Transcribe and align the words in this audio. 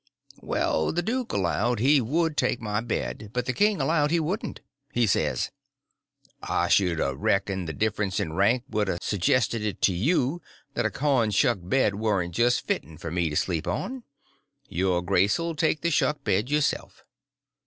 Well, 0.41 0.91
the 0.91 1.03
duke 1.03 1.31
allowed 1.31 1.77
he 1.77 2.01
would 2.01 2.35
take 2.35 2.59
my 2.59 2.81
bed; 2.81 3.29
but 3.33 3.45
the 3.45 3.53
king 3.53 3.79
allowed 3.79 4.09
he 4.09 4.19
wouldn't. 4.19 4.59
He 4.91 5.05
says: 5.05 5.51
"I 6.41 6.69
should 6.69 6.99
a 6.99 7.15
reckoned 7.15 7.67
the 7.67 7.73
difference 7.73 8.19
in 8.19 8.33
rank 8.33 8.63
would 8.67 8.89
a 8.89 8.97
sejested 8.99 9.79
to 9.79 9.93
you 9.93 10.41
that 10.73 10.87
a 10.87 10.89
corn 10.89 11.29
shuck 11.29 11.59
bed 11.61 11.93
warn't 11.93 12.33
just 12.33 12.65
fitten 12.65 12.97
for 12.97 13.11
me 13.11 13.29
to 13.29 13.35
sleep 13.35 13.67
on. 13.67 14.01
Your 14.67 15.03
Grace 15.03 15.37
'll 15.37 15.53
take 15.53 15.81
the 15.81 15.91
shuck 15.91 16.23
bed 16.23 16.49
yourself." 16.49 17.03